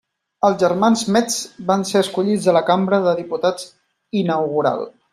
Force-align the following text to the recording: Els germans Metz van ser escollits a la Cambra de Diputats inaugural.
Els 0.47 0.55
germans 0.63 1.03
Metz 1.17 1.35
van 1.69 1.85
ser 1.91 2.03
escollits 2.05 2.49
a 2.49 2.57
la 2.59 2.65
Cambra 2.73 3.01
de 3.07 3.17
Diputats 3.23 3.71
inaugural. 4.27 4.87